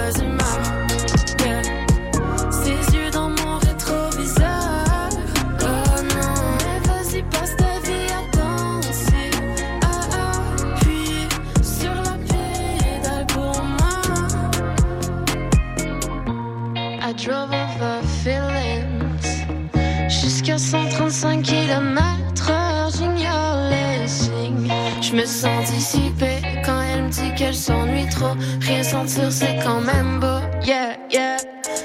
[27.45, 28.34] Qu'elle s'ennuie trop.
[28.62, 30.40] Rien sentir, c'est quand même beau.
[30.64, 31.36] Yeah, yeah.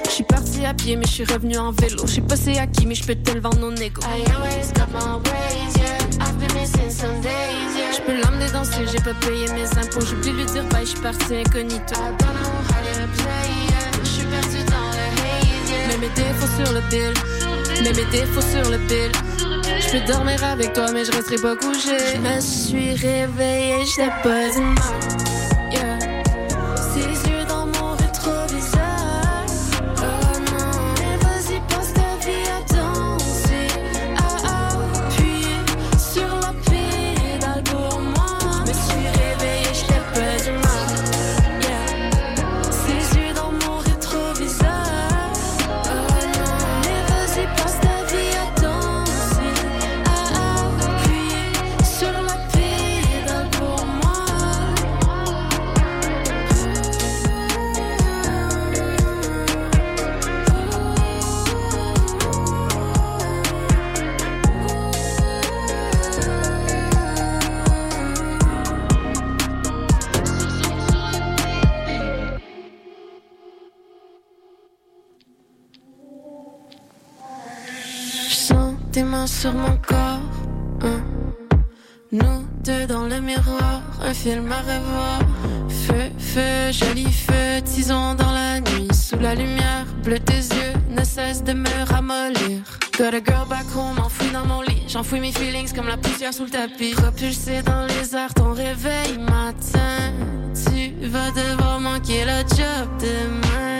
[0.06, 1.98] Je suis partie à pied, mais je suis revenue en vélo.
[2.06, 4.00] Je sais pas c'est à qui, mais je peux te le vendre non égo.
[4.02, 6.24] I always got my ways, yeah.
[6.24, 7.92] I've been missing some days, yeah.
[7.94, 10.00] Je peux l'emmener danser, j'ai pas payé mes impôts.
[10.00, 11.94] De lui dire bye, je suis partie incognito.
[11.94, 13.90] I don't know how to play, yeah.
[14.02, 15.88] Je suis perdue dans le haze, yeah.
[15.88, 17.12] Mets mes défauts sur le bill.
[17.82, 19.12] Mets mes défauts sur le bill.
[19.78, 21.98] Je peux dormir avec toi, mais je resterai pas couché.
[22.14, 24.94] Je me suis réveillée, j'étais pas d'humeur.
[25.18, 25.29] Yeah.
[79.40, 80.20] Sur mon corps.
[80.82, 81.00] hein.
[82.12, 85.20] Nous deux dans le miroir, un film à revoir.
[85.68, 88.88] Feu, feu, joli feu, tisons dans la nuit.
[88.92, 92.60] Sous la lumière, bleu tes yeux ne cessent de me ramollir.
[92.98, 94.82] Got a girl back home, enfoui dans mon lit.
[94.88, 96.92] J'enfouis mes feelings comme la poussière sous le tapis.
[96.94, 100.12] Propulsé dans les airs, ton réveil matin.
[100.52, 103.79] Tu vas devoir manquer le job demain.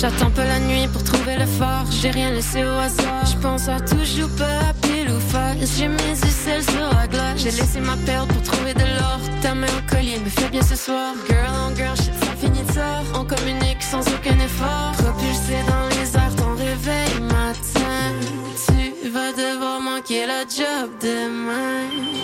[0.00, 1.84] J'attends pas la nuit pour trouver le phare.
[1.90, 3.26] J'ai rien laissé au hasard.
[3.26, 5.76] Je pense à toujours pas à pile ou face.
[5.76, 7.36] J'ai du sel sur la glace.
[7.36, 9.20] J'ai laissé ma perle pour trouver de l'or.
[9.42, 11.12] Ta main au collier me fait bien ce soir.
[11.28, 13.04] Girl on girl, shit, ça finit tard.
[13.14, 14.92] On communique sans aucun effort.
[14.96, 18.00] Propulsé dans les airs, ton réveil matin.
[19.02, 22.19] Tu vas devoir manquer le job demain.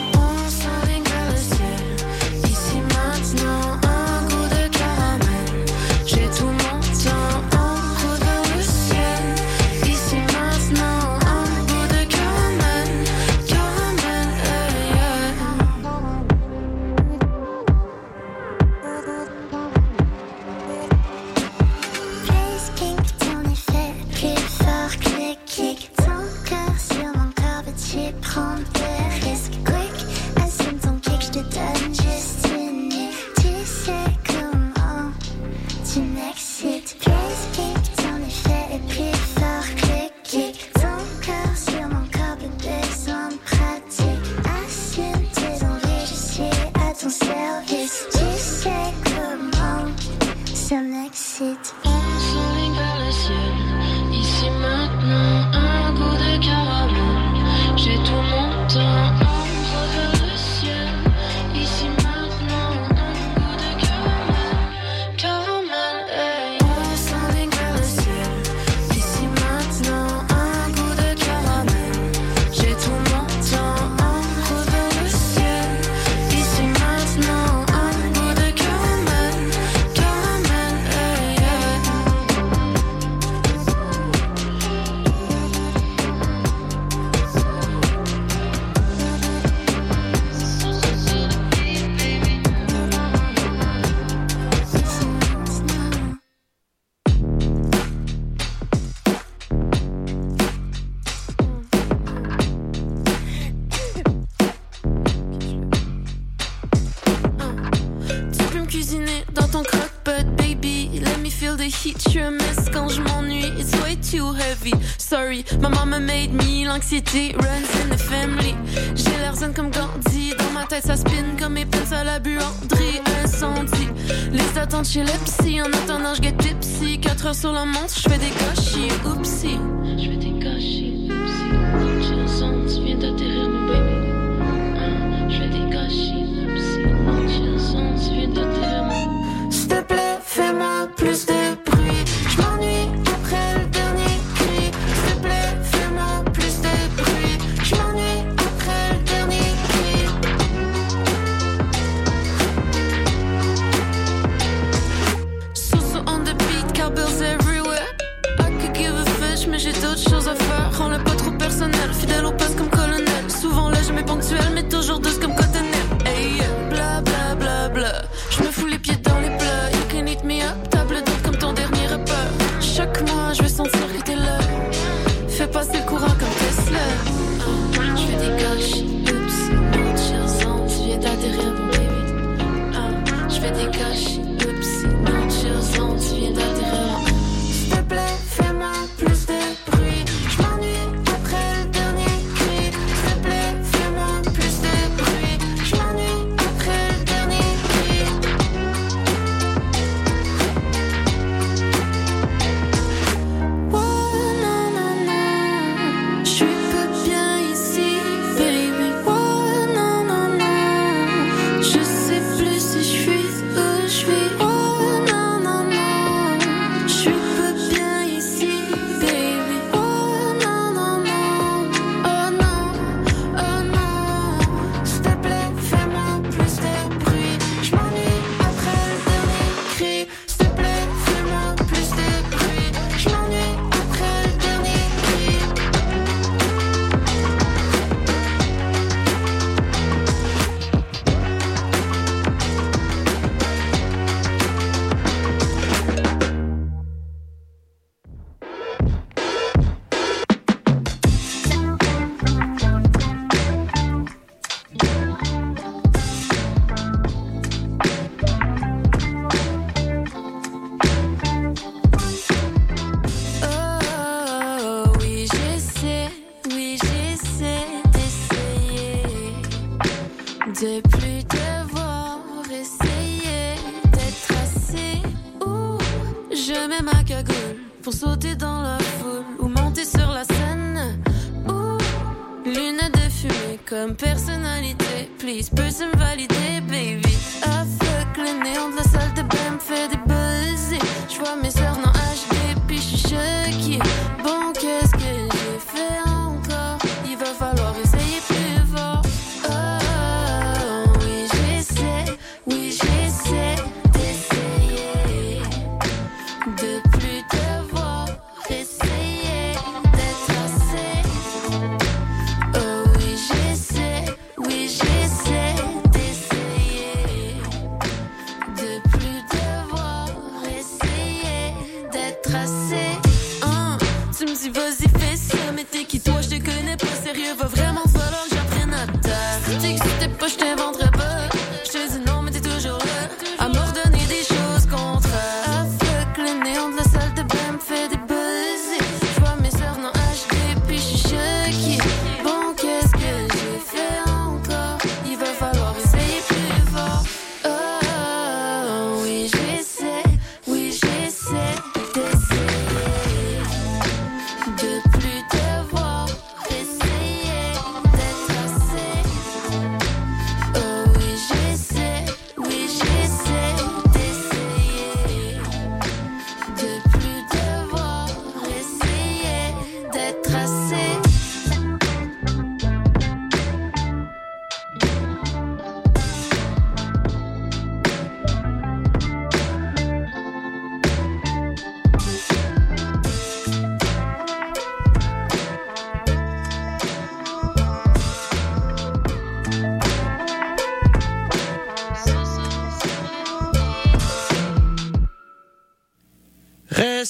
[115.37, 115.61] Gary.
[115.61, 118.55] My mama made me, l'anxiété runs in the family.
[118.95, 122.19] J'ai l'air zen comme Gandhi, dans ma tête ça spin comme mes pinces à la
[122.19, 123.01] buanderie.
[123.25, 123.89] Incendie,
[124.33, 126.99] les attentes chez l'epsy, en attendant je get tipsy.
[127.01, 129.59] 4 heures sur la montre, je fais des gâchis, oupsie.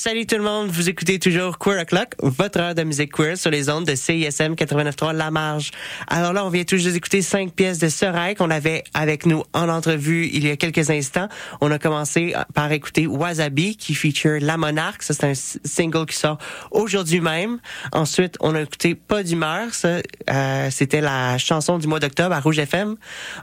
[0.06, 3.50] Salut tout le monde, vous écoutez toujours Queer O'Clock, votre heure de musique queer sur
[3.50, 5.72] les ondes de CISM 89.3 La Marge.
[6.06, 9.42] Alors là, on vient tout juste d'écouter cinq pièces de Soraya qu'on avait avec nous
[9.52, 11.26] en entrevue il y a quelques instants.
[11.60, 16.14] On a commencé par écouter Wasabi qui feature La Monarque, ça c'est un single qui
[16.16, 16.38] sort
[16.70, 17.58] aujourd'hui même.
[17.90, 19.98] Ensuite, on a écouté Pas d'humeur, ça
[20.30, 22.94] euh, c'était la chanson du mois d'octobre à Rouge FM.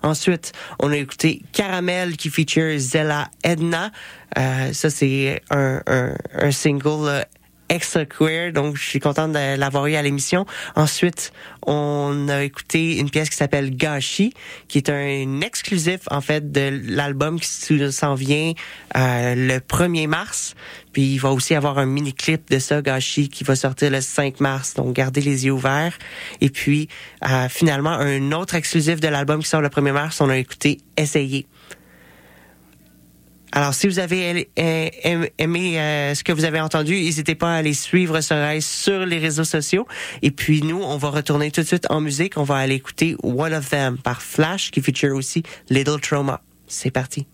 [0.02, 3.92] Ensuite, on a écouté Caramel qui feature Zella Edna.
[4.38, 7.22] Euh, ça, c'est un, un, un single euh,
[7.70, 10.46] extra queer, donc je suis contente de l'avoir eu à l'émission.
[10.76, 11.34] Ensuite,
[11.66, 14.34] on a écouté une pièce qui s'appelle Gashi,
[14.68, 17.48] qui est un exclusif en fait de l'album qui
[17.92, 18.54] s'en vient
[18.96, 20.56] euh, le 1er mars.
[20.92, 24.02] Puis il va aussi avoir un mini clip de ça, Gashi, qui va sortir le
[24.02, 24.76] 5 mars.
[24.76, 25.98] Donc gardez les yeux ouverts.
[26.42, 26.90] Et puis
[27.28, 30.80] euh, finalement, un autre exclusif de l'album qui sort le 1er mars, on a écouté
[30.96, 31.48] Essayer.
[33.56, 37.76] Alors, si vous avez aimé euh, ce que vous avez entendu, n'hésitez pas à aller
[37.76, 39.86] suivre Soraya sur les réseaux sociaux.
[40.24, 42.38] Et puis, nous, on va retourner tout de suite en musique.
[42.38, 46.42] On va aller écouter One of Them par Flash, qui feature aussi Little Trauma.
[46.68, 47.28] C'est parti.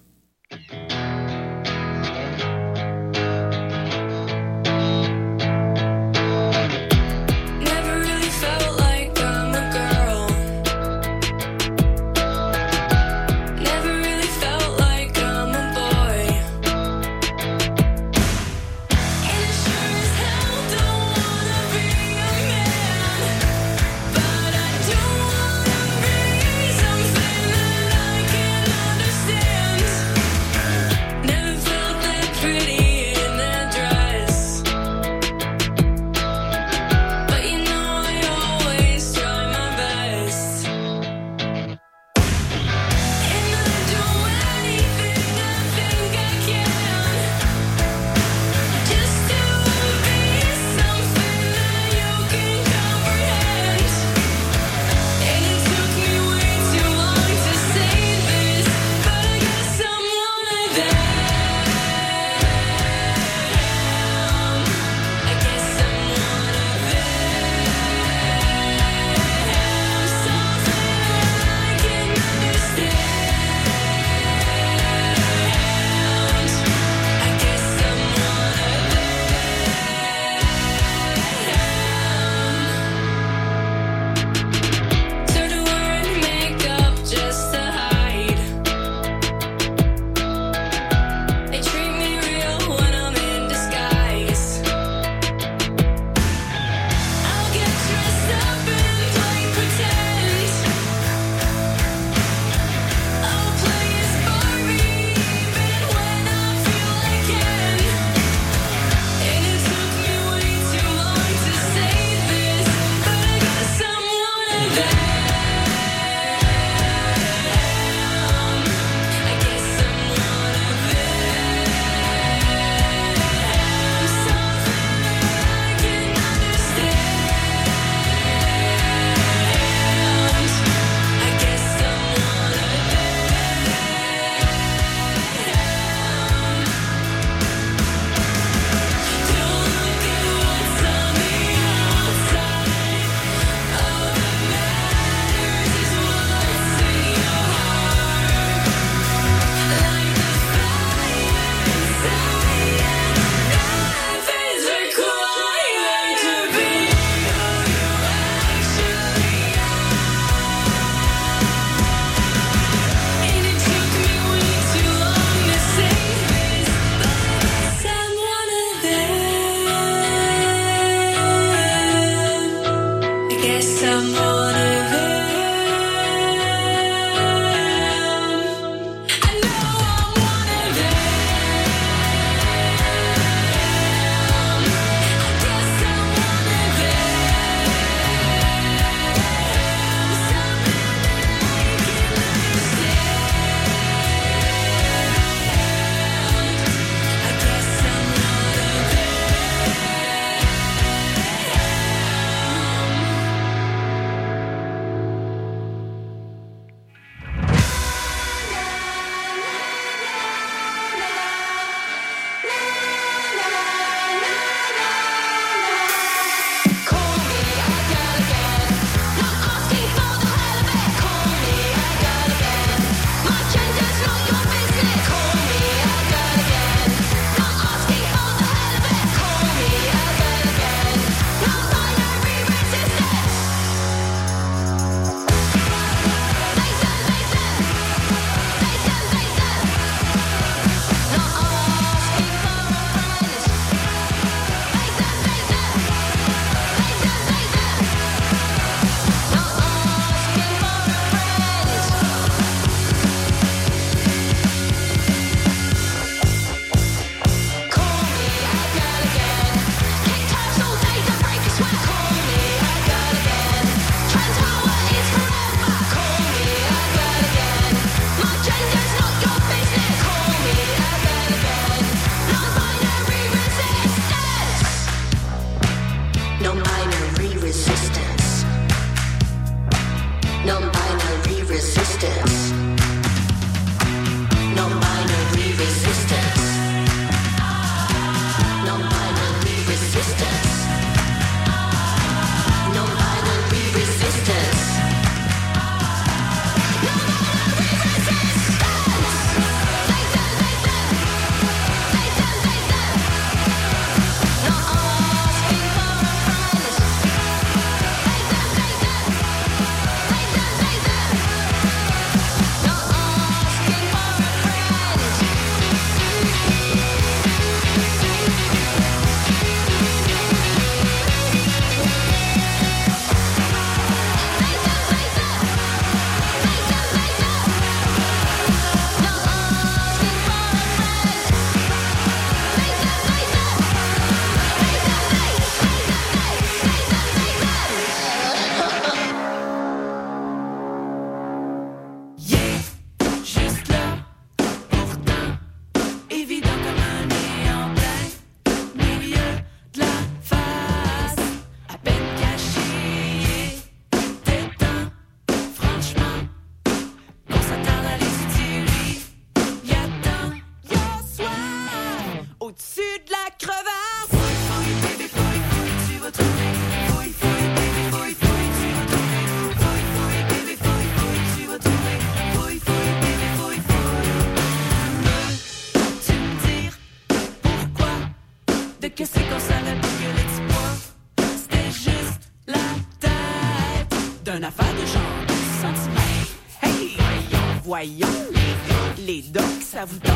[389.79, 390.08] Ça vous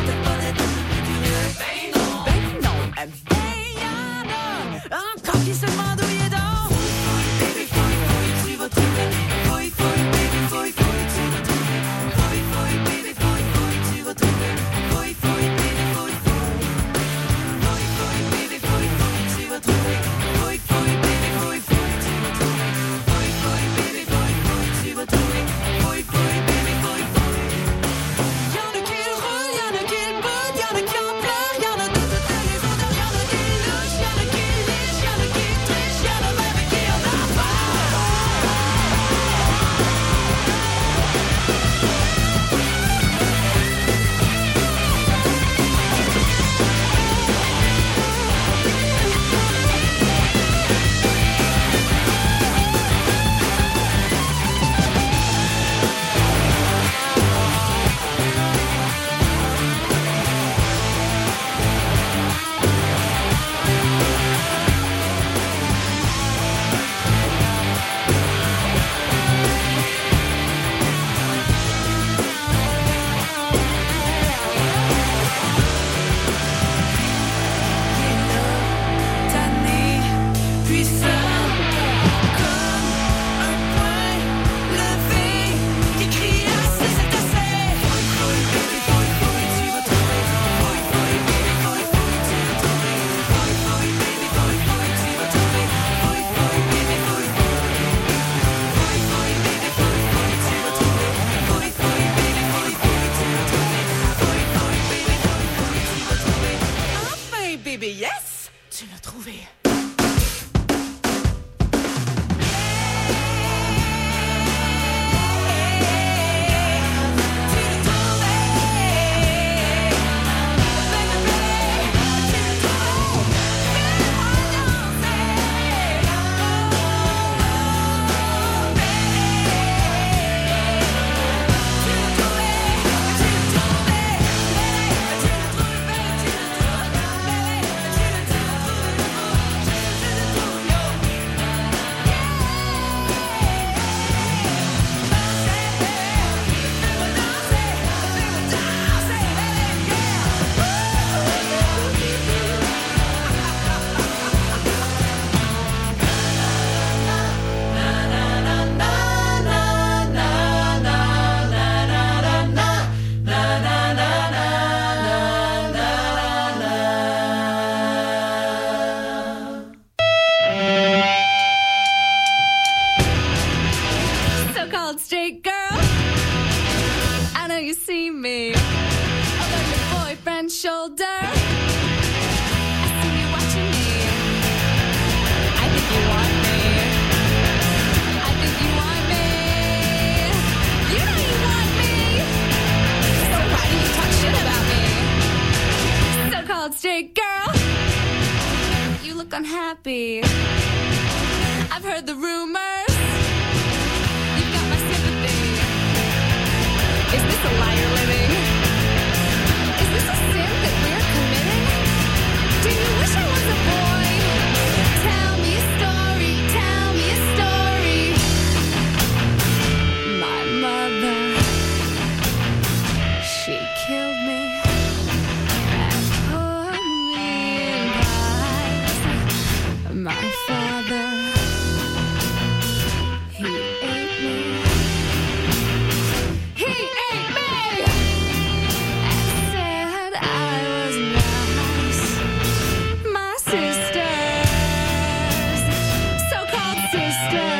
[247.14, 247.53] stay.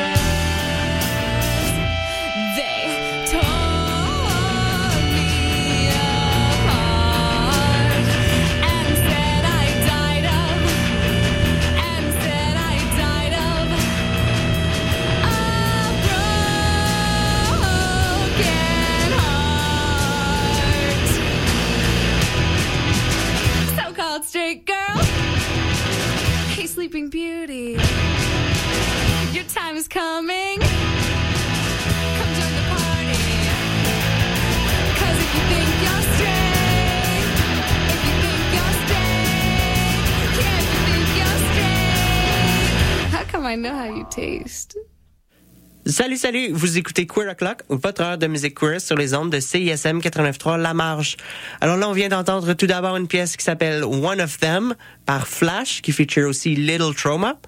[45.96, 46.48] Salut, salut!
[46.50, 50.60] Vous écoutez Queer O'Clock, votre heure de musique queer sur les ondes de CISM 89.3
[50.60, 51.16] La Marge.
[51.60, 54.74] Alors là, on vient d'entendre tout d'abord une pièce qui s'appelle One of Them
[55.06, 57.38] par Flash, qui feature aussi Little Trauma.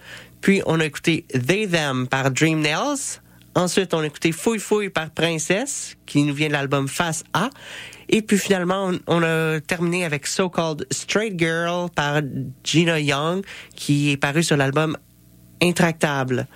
[0.43, 3.19] Puis on a écouté They Them par Dream Nails.
[3.57, 7.51] Ensuite, on a écouté Fouille Fouille par Princesse, qui nous vient de l'album Face A.
[8.09, 12.21] Et puis finalement, on, on a terminé avec So Called Straight Girl par
[12.63, 13.45] Gina Young,
[13.75, 14.97] qui est paru sur l'album
[15.61, 16.47] Intractable.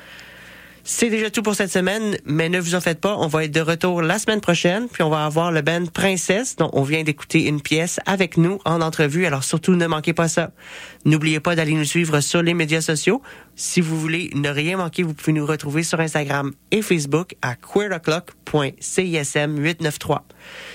[0.83, 3.53] C'est déjà tout pour cette semaine, mais ne vous en faites pas, on va être
[3.53, 7.03] de retour la semaine prochaine, puis on va avoir le band Princesse, dont on vient
[7.03, 10.53] d'écouter une pièce avec nous en entrevue, alors surtout ne manquez pas ça.
[11.05, 13.21] N'oubliez pas d'aller nous suivre sur les médias sociaux.
[13.57, 17.57] Si vous voulez ne rien manquer, vous pouvez nous retrouver sur Instagram et Facebook à
[17.57, 20.19] queeroclock.cism893.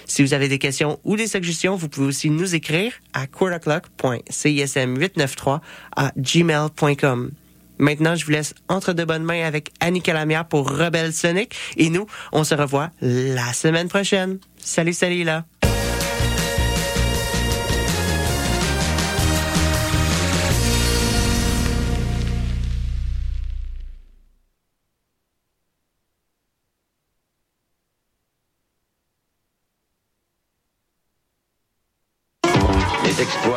[0.05, 5.59] Si vous avez des questions ou des suggestions, vous pouvez aussi nous écrire à queeroclock.cism893
[5.95, 7.31] à gmail.com.
[7.77, 11.55] Maintenant, je vous laisse entre de bonnes mains avec Annie Calamia pour Rebelle Sonic.
[11.77, 14.39] Et nous, on se revoit la semaine prochaine.
[14.57, 15.45] Salut, salut là.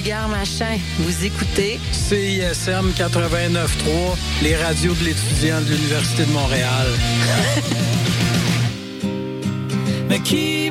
[0.00, 6.86] Vulgaire Machin, vous écoutez CISM 89.3, les radios de l'étudiant de l'Université de Montréal.
[10.08, 10.70] Mais qui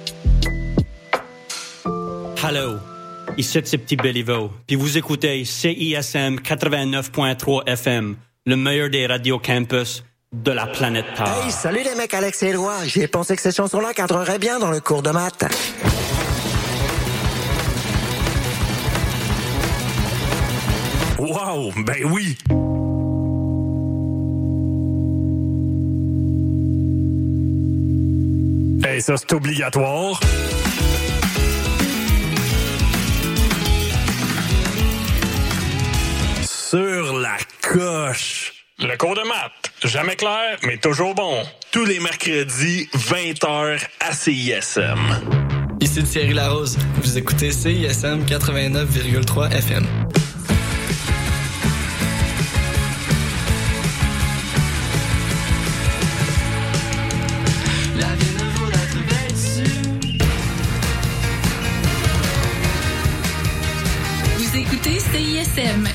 [2.43, 2.79] Hello,
[3.37, 8.15] ici c'est Petit Béliveau, puis vous écoutez CISM 89.3 FM,
[8.47, 10.03] le meilleur des radios campus
[10.33, 11.43] de la planète Terre.
[11.45, 12.73] Hey, salut les mecs, Alex et Éloi.
[12.85, 15.45] J'ai pensé que ces chansons-là cadreraient bien dans le cours de maths.
[21.19, 22.37] Wow, ben oui.
[28.83, 30.19] Hey, ça c'est obligatoire.
[36.71, 38.53] Sur la coche.
[38.79, 41.43] Le cours de maths, jamais clair, mais toujours bon.
[41.69, 45.75] Tous les mercredis, 20h à CISM.
[45.81, 46.77] Ici Thierry Larose.
[47.03, 49.85] Vous écoutez CISM 89,3 FM.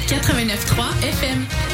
[0.05, 1.65] 89.3 FM.